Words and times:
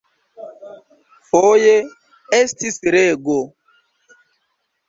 Foje 1.33 1.75
estis 2.39 2.81
rego. 2.97 3.37